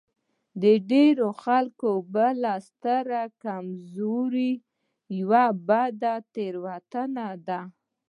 [0.61, 4.53] د ډېرو خلکو بله ستره کمزوري
[5.19, 7.59] يوه بده تېروتنه ده.